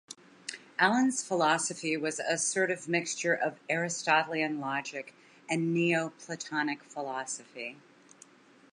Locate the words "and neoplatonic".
5.47-6.81